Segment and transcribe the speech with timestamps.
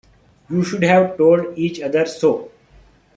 [0.49, 2.49] You should have told each other so.